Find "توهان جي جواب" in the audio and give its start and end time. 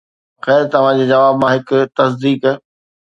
0.71-1.35